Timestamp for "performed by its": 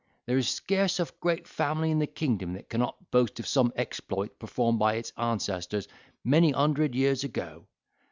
4.39-5.13